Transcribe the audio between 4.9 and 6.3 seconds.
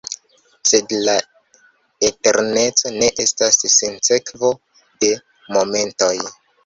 de momentoj!